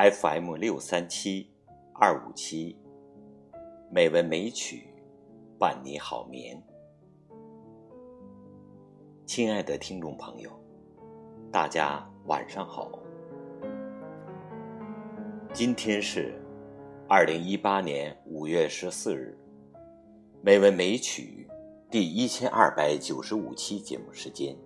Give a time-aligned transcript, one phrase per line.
[0.00, 1.50] FM 六三七
[1.92, 2.74] 二五七，
[3.90, 4.94] 美文美曲
[5.58, 6.58] 伴你好眠。
[9.26, 10.50] 亲爱的听众朋友，
[11.52, 12.90] 大家晚上好。
[15.52, 16.32] 今天是
[17.06, 19.36] 二零一八年五月十四日，
[20.40, 21.46] 美文美曲
[21.90, 24.56] 第一千二百九十五期节目时间。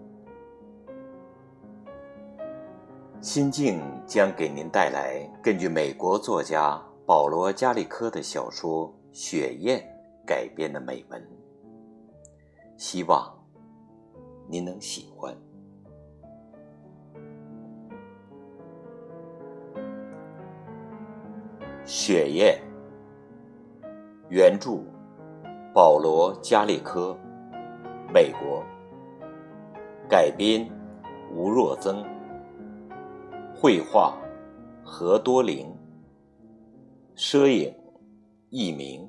[3.24, 9.80] 心境将给您带来根据美国作家保罗·加利科的小说《雪雁》
[10.26, 11.26] 改编的美文，
[12.76, 13.34] 希望
[14.46, 15.34] 您能喜欢。
[21.86, 22.60] 《雪雁》
[24.28, 24.82] 原著
[25.72, 27.16] 保罗·加利科，
[28.12, 28.62] 美国
[30.10, 30.70] 改编
[31.34, 32.04] 吴若增。
[33.64, 34.14] 绘画
[34.84, 35.74] 何多灵，
[37.14, 37.74] 摄影
[38.50, 39.08] 佚名。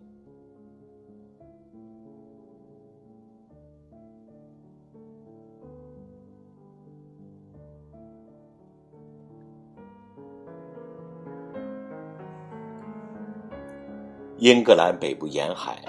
[14.38, 15.84] 英格兰北部沿海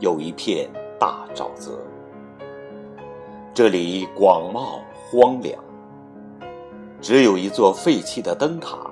[0.00, 1.78] 有一片大沼泽，
[3.54, 5.69] 这里广袤荒凉。
[7.10, 8.88] 只有一座废弃的灯塔，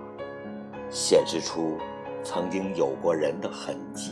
[0.91, 1.79] 显示出
[2.25, 4.11] 曾经有过人的痕迹。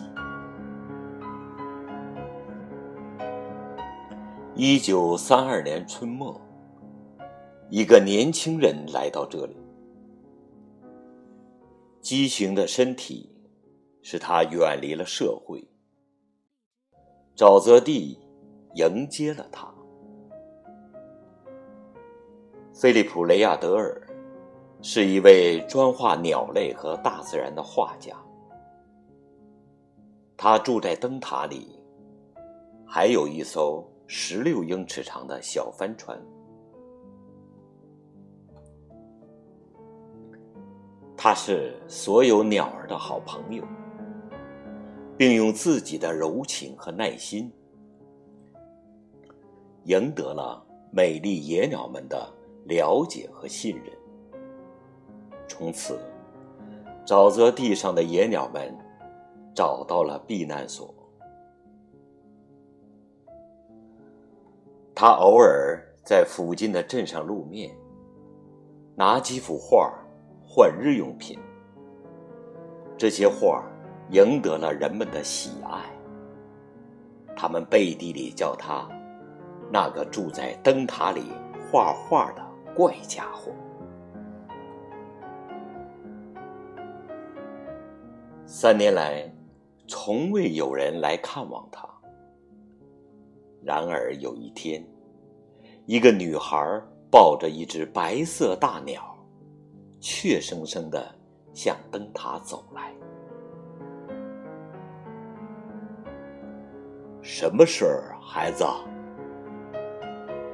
[4.55, 6.41] 一九三二年春末，
[7.69, 9.57] 一个年轻人来到这里，
[12.01, 13.29] 畸形的身体
[14.03, 15.69] 使他远离了社会。
[17.35, 18.17] 沼泽地
[18.77, 19.76] 迎接了他。
[22.79, 23.99] 菲利普·雷亚德尔
[24.83, 28.15] 是一位专画鸟类和大自然的画家。
[30.37, 31.81] 他住在灯塔里，
[32.87, 36.21] 还有一艘十六英尺长的小帆船。
[41.17, 43.65] 他是所有鸟儿的好朋友，
[45.17, 47.51] 并用自己的柔情和耐心
[49.85, 52.31] 赢得了美丽野鸟们的。
[52.67, 53.93] 了解和信任。
[55.49, 55.99] 从此，
[57.05, 58.77] 沼泽地上的野鸟们
[59.55, 60.93] 找到了避难所。
[64.95, 67.71] 他偶尔在附近的镇上露面，
[68.95, 69.93] 拿几幅画
[70.45, 71.39] 换日用品。
[72.97, 73.63] 这些画
[74.11, 75.85] 赢得了人们的喜爱。
[77.37, 78.89] 他们背地里叫他
[79.71, 81.25] “那个住在灯塔里
[81.71, 82.43] 画画的”。
[82.77, 83.51] 怪家伙！
[88.45, 89.33] 三年来，
[89.89, 91.89] 从未有人来看望他。
[93.63, 94.87] 然而有一天，
[95.87, 96.59] 一个女孩
[97.11, 99.03] 抱着一只白色大鸟，
[99.99, 101.11] 怯生生的
[101.55, 102.95] 向灯塔走来。
[107.23, 108.67] 什么事儿，孩子？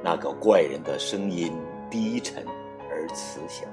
[0.05, 1.53] 那个怪人的声音。
[1.93, 2.43] 低沉
[2.89, 3.69] 而慈祥。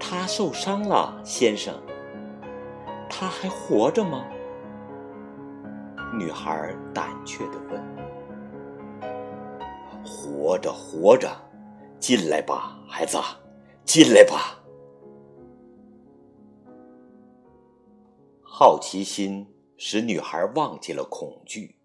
[0.00, 1.74] 他受伤了，先生。
[3.10, 4.24] 他还活着吗？
[6.18, 7.84] 女孩胆怯的问。
[10.02, 11.30] 活着，活着。
[12.00, 13.18] 进来吧，孩子，
[13.84, 14.58] 进来吧。
[18.42, 19.46] 好奇心
[19.76, 21.76] 使女孩忘记了恐惧。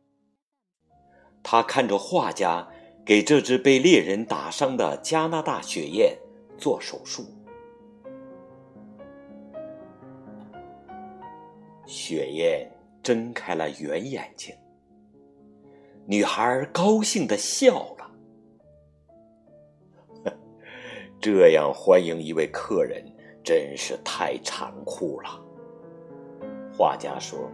[1.44, 2.66] 她看着画家。
[3.10, 6.16] 给这只被猎人打伤的加拿大雪雁
[6.60, 7.26] 做手术。
[11.88, 12.70] 雪雁
[13.02, 14.54] 睁开了圆眼睛，
[16.06, 18.12] 女孩高兴的笑了。
[21.20, 23.04] 这样欢迎一位客人
[23.44, 25.30] 真是太残酷了，
[26.78, 27.50] 画家说。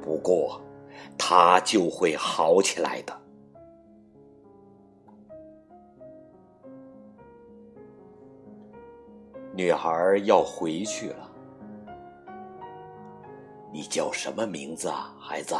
[0.00, 0.60] 不过，
[1.18, 3.25] 他就会好起来的。
[9.56, 11.32] 女孩要回去了。
[13.72, 15.56] 你叫什么名字啊，孩子？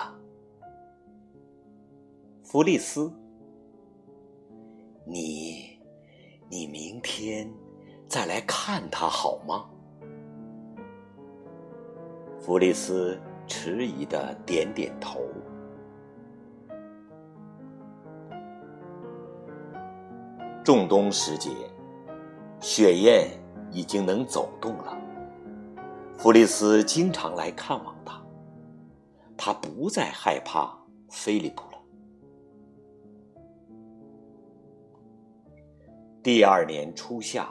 [2.45, 3.11] 弗利斯。
[5.07, 5.79] 你，
[6.51, 7.51] 你明天
[8.07, 9.65] 再来看他好吗？
[12.39, 15.21] 弗利斯迟疑的点点头。
[20.63, 21.51] 仲冬时节，
[22.61, 23.46] 雪雁。
[23.71, 24.97] 已经能走动了。
[26.17, 28.23] 弗利斯经常来看望他，
[29.37, 30.77] 他不再害怕
[31.11, 31.79] 菲利普了。
[36.23, 37.49] 第二年初夏，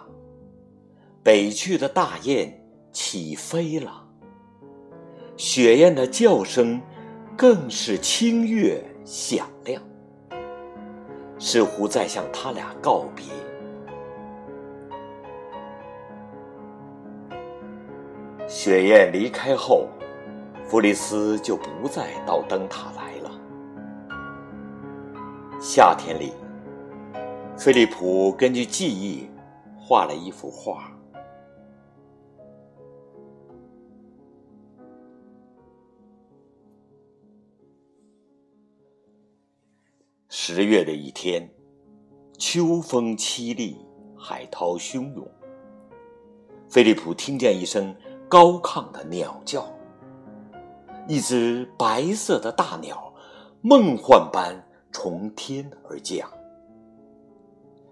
[1.23, 2.51] 北去的大雁
[2.91, 4.05] 起飞了，
[5.37, 6.81] 雪雁的叫声
[7.37, 9.81] 更是清越响亮，
[11.39, 13.25] 似乎在向他俩告别。
[18.57, 19.89] 雪雁离开后，
[20.65, 23.29] 弗里斯就不再到灯塔来了。
[25.59, 26.31] 夏天里，
[27.57, 29.29] 菲利普根据记忆
[29.77, 30.89] 画了一幅画。
[40.29, 41.53] 十月的一天，
[42.37, 43.85] 秋风凄厉，
[44.17, 45.29] 海涛汹涌。
[46.69, 47.93] 菲利普听见一声。
[48.27, 49.67] 高亢的鸟叫，
[51.07, 53.13] 一只白色的大鸟，
[53.61, 56.27] 梦幻般从天而降。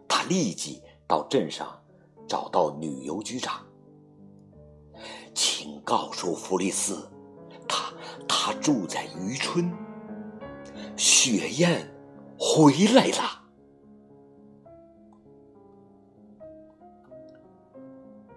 [0.08, 1.68] 他立即到镇上
[2.28, 3.64] 找到女邮局长，
[5.36, 7.08] 请告诉弗利斯，
[7.68, 7.94] 他
[8.28, 9.72] 他住在渔村，
[10.98, 11.88] 雪雁
[12.40, 13.44] 回来了。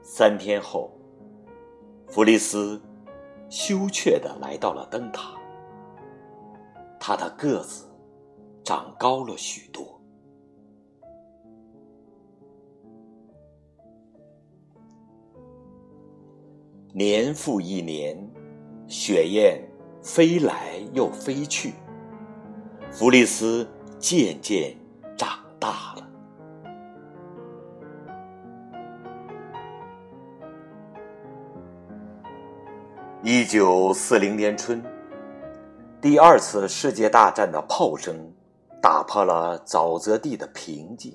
[0.02, 0.95] 三天后。
[2.16, 2.80] 弗利斯
[3.50, 5.34] 羞怯的来到了灯塔，
[6.98, 7.84] 他的个子
[8.64, 10.00] 长高了许多。
[16.94, 18.16] 年复一年，
[18.88, 19.60] 雪雁
[20.00, 21.74] 飞来又飞去，
[22.90, 23.68] 弗利斯
[23.98, 24.74] 渐渐
[33.28, 34.80] 一九四零年春，
[36.00, 38.14] 第二次世界大战的炮声
[38.80, 41.12] 打破了沼泽地的平静。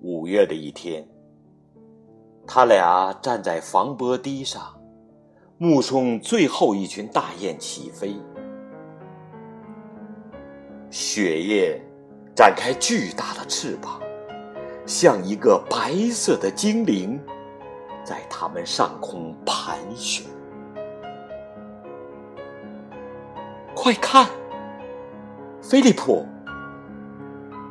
[0.00, 1.06] 五月的一天，
[2.44, 4.60] 他俩站在防波堤上，
[5.58, 8.16] 目送最后一群大雁起飞。
[10.90, 11.80] 雪雁
[12.34, 14.02] 展开巨大的翅膀，
[14.84, 17.16] 像一个白色的精灵。
[18.08, 20.24] 在他们上空盘旋，
[23.76, 24.26] 快看，
[25.62, 26.26] 菲利普！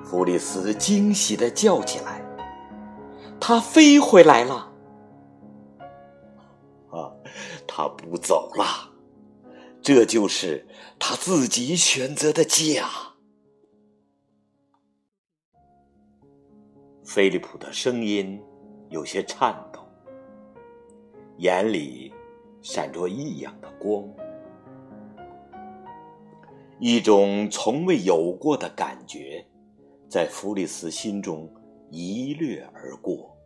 [0.06, 2.22] 弗里斯惊喜的叫起来
[3.42, 4.72] ：“他飞回来了！
[6.92, 7.10] 啊，
[7.68, 8.94] 他不走了，
[9.82, 10.68] 这就是
[11.00, 12.88] 他自己选择的家。”
[17.04, 18.40] 菲利普的声音
[18.92, 19.87] 有些颤抖。
[21.38, 22.12] 眼里
[22.64, 24.04] 闪着异样的光，
[26.80, 29.46] 一种从未有过的感觉
[30.10, 31.48] 在弗里斯心中
[31.92, 33.38] 一掠而过。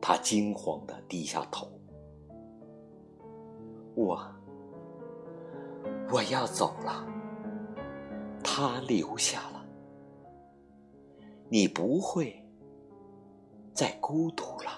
[0.00, 1.68] 他惊慌的低下头
[3.94, 4.18] ：“我，
[6.10, 7.06] 我要走了。
[8.42, 9.66] 他留下了，
[11.50, 12.42] 你不会
[13.74, 14.70] 再孤独了。”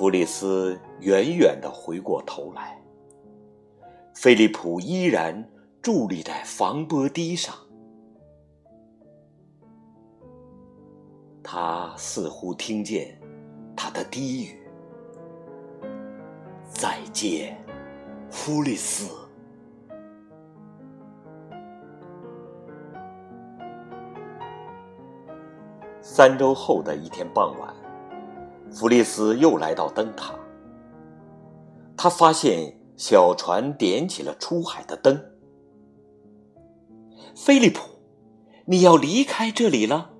[0.00, 2.80] 弗里斯远远的回过头来，
[4.14, 5.46] 菲利普依然
[5.82, 7.54] 伫立在防波堤上。
[11.42, 13.20] 他似乎听见
[13.76, 14.58] 他的低语
[16.72, 17.62] ：“再见，
[18.30, 19.14] 弗里斯。”
[26.00, 27.74] 三周后的一天傍晚。
[28.72, 30.34] 弗利斯又来到灯塔，
[31.96, 35.20] 他发现小船点起了出海的灯。
[37.34, 37.80] 菲利普，
[38.66, 40.10] 你要离开这里了？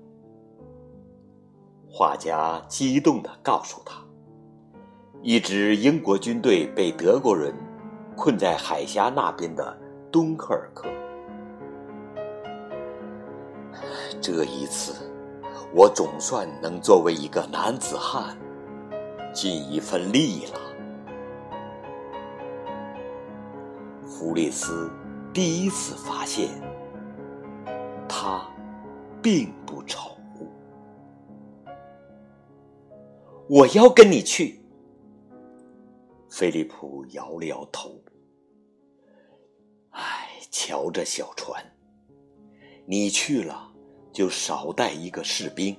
[1.89, 4.01] 画家激动的告诉他
[5.21, 7.53] ：“一支英国军队被德国人
[8.15, 9.77] 困在海峡那边的
[10.11, 10.87] 敦刻尔克。
[14.21, 14.93] 这一次。”
[15.73, 18.37] 我总算能作为一个男子汉
[19.33, 20.59] 尽一份力了。
[24.05, 24.91] 弗利斯
[25.33, 26.49] 第一次发现，
[28.07, 28.45] 他
[29.21, 30.11] 并不丑。
[33.47, 34.61] 我要跟你去。
[36.29, 38.01] 菲利普摇了摇头。
[39.91, 41.63] 唉，瞧这小船，
[42.85, 43.70] 你去了
[44.11, 45.75] 就少带一个士兵。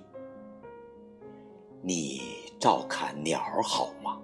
[1.82, 2.22] 你
[2.58, 4.18] 照看鸟儿好吗？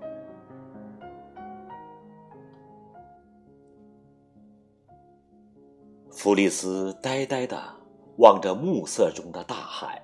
[6.10, 7.62] 弗利斯呆呆的
[8.16, 10.02] 望着暮色中的大海，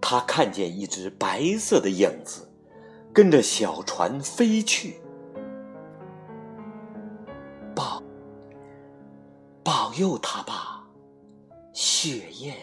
[0.00, 2.48] 他看见一只白色的影子
[3.12, 5.00] 跟着小船飞去。
[7.74, 8.00] 保
[9.64, 10.69] 保佑他吧，
[12.02, 12.54] 雪雁。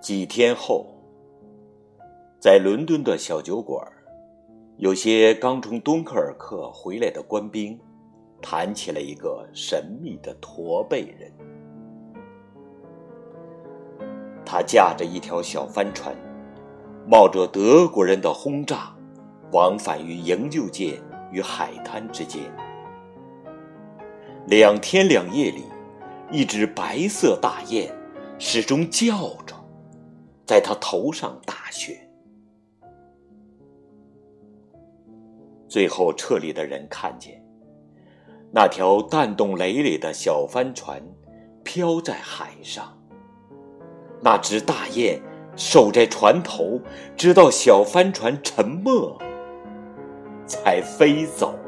[0.00, 0.86] 几天后。
[2.38, 3.84] 在伦敦的小酒馆，
[4.76, 7.76] 有些刚从敦刻尔克回来的官兵，
[8.40, 11.32] 谈起了一个神秘的驼背人。
[14.44, 16.14] 他驾着一条小帆船，
[17.04, 18.92] 冒着德国人的轰炸，
[19.52, 22.42] 往返于营救舰与海滩之间。
[24.46, 25.64] 两天两夜里，
[26.30, 27.94] 一只白色大雁
[28.38, 29.54] 始终叫着，
[30.44, 31.98] 在他头上打雪。
[35.68, 37.42] 最后撤离的人看见，
[38.50, 41.02] 那条弹动累累的小帆船
[41.62, 42.98] 飘在海上。
[44.20, 45.20] 那只大雁
[45.56, 46.80] 守在船头，
[47.16, 49.18] 直到小帆船沉没，
[50.52, 51.58] 才飞走。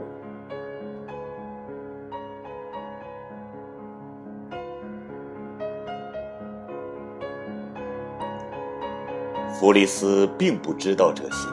[9.59, 11.49] 弗里斯并不知道这些。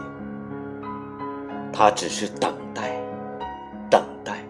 [1.72, 3.02] 他只是等待，
[3.90, 4.44] 等待。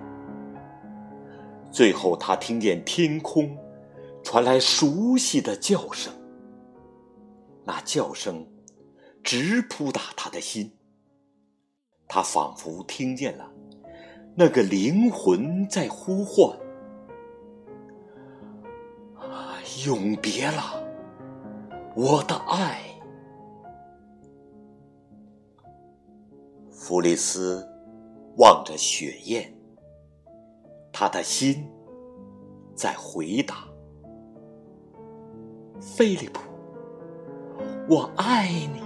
[1.69, 3.55] 最后，他听见天空
[4.23, 6.11] 传来熟悉的叫声，
[7.63, 8.47] 那叫声
[9.23, 10.73] 直扑打他的心。
[12.13, 13.49] 他仿佛听见了
[14.35, 16.59] 那个灵魂在呼唤
[19.87, 20.83] ：“永别了，
[21.95, 22.81] 我的爱。”
[26.69, 27.65] 弗里斯
[28.35, 29.49] 望着雪雁，
[30.91, 31.65] 他的心
[32.75, 33.65] 在回答
[35.79, 36.41] ：“菲利普，
[37.87, 38.80] 我爱你。”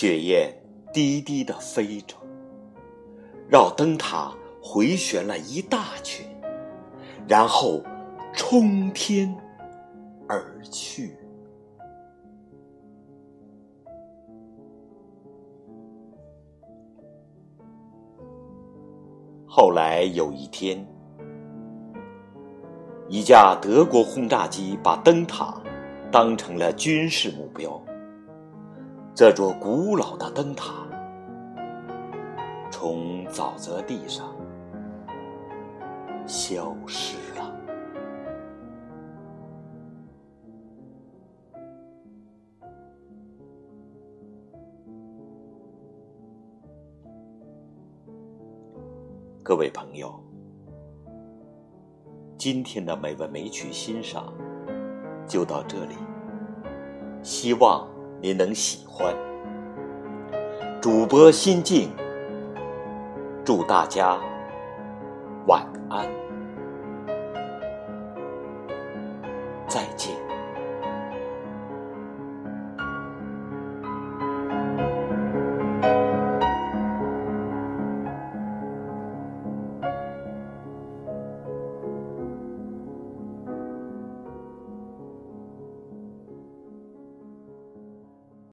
[0.00, 0.54] 雪雁
[0.92, 2.14] 低低的飞着，
[3.48, 6.24] 绕灯塔回旋了一大圈，
[7.26, 7.82] 然后
[8.32, 9.34] 冲天
[10.28, 11.16] 而去。
[19.48, 20.86] 后来有一天，
[23.08, 25.60] 一架德国轰炸机把灯塔
[26.12, 27.82] 当成了军事目标。
[29.18, 30.86] 这座古老的灯塔
[32.70, 34.32] 从沼泽地上
[36.24, 37.52] 消失了。
[49.42, 50.14] 各位朋友，
[52.36, 54.32] 今天的美文美曲欣赏
[55.26, 55.96] 就到这里，
[57.24, 57.84] 希望
[58.20, 59.14] 您能喜欢。
[60.80, 61.90] 主播心静，
[63.44, 64.18] 祝大家
[65.46, 66.17] 晚安。